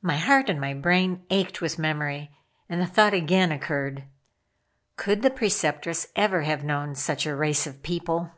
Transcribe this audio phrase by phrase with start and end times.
[0.00, 2.34] My heart and my brain ached with memory,
[2.66, 4.04] and the thought again occurred:
[4.96, 8.30] "Could the Preceptress ever have known such a race of people?"